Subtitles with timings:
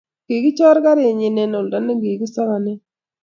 [0.25, 2.77] kikichor karinyin eng' oldo ne kisokonen